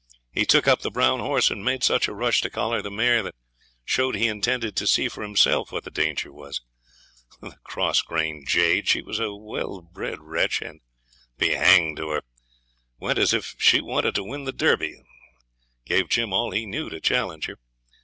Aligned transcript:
He 0.31 0.45
took 0.47 0.67
up 0.67 0.79
the 0.81 0.89
brown 0.89 1.19
horse, 1.19 1.51
and 1.51 1.63
made 1.63 1.83
such 1.83 2.07
a 2.07 2.13
rush 2.15 2.41
to 2.41 2.49
collar 2.49 2.81
the 2.81 2.89
mare 2.89 3.21
that 3.21 3.35
showed 3.85 4.15
he 4.15 4.27
intended 4.27 4.75
to 4.75 4.87
see 4.87 5.07
for 5.07 5.21
himself 5.21 5.71
what 5.71 5.83
the 5.83 5.91
danger 5.91 6.33
was. 6.33 6.59
The 7.39 7.55
cross 7.63 8.01
grained 8.01 8.47
jade! 8.47 8.87
She 8.87 9.03
was 9.03 9.19
a 9.19 9.35
well 9.35 9.79
bred 9.83 10.17
wretch, 10.19 10.59
and 10.59 10.81
be 11.37 11.49
hanged 11.51 11.97
to 11.97 12.09
her! 12.09 12.23
Went 12.97 13.19
as 13.19 13.31
if 13.31 13.53
she 13.59 13.79
wanted 13.79 14.15
to 14.15 14.23
win 14.23 14.45
the 14.45 14.51
Derby 14.51 14.93
and 14.95 15.05
gave 15.85 16.09
Jim 16.09 16.33
all 16.33 16.49
he 16.49 16.65
knew 16.65 16.89
to 16.89 16.99
challenge 16.99 17.45
her. 17.45 17.57